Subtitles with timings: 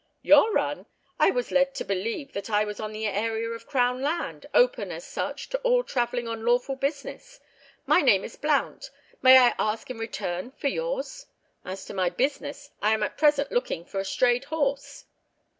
[0.23, 0.87] "Your run!
[1.19, 4.91] I was led to believe that I was on the area of Crown land, open,
[4.91, 7.39] as such, to all travelling on lawful business.
[7.85, 8.89] My name is Blount.
[9.21, 11.27] May I ask in return for yours?
[11.63, 15.05] As to my business, I am at present looking for a strayed horse."